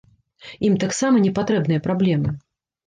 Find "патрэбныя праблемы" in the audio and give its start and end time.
1.39-2.37